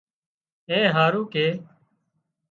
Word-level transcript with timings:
اي 0.69 0.73
اين 0.79 0.89
هارو 0.95 1.21
ڪي 1.33 1.47